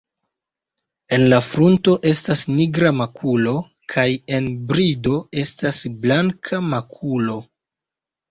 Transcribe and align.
En 1.15 1.25
la 1.33 1.37
frunto 1.47 1.91
estas 2.11 2.39
nigra 2.53 2.91
makulo 3.01 3.53
kaj 3.93 4.07
en 4.37 4.49
brido 4.71 5.13
estas 5.43 5.83
blanka 6.07 6.63
makulo. 6.73 7.37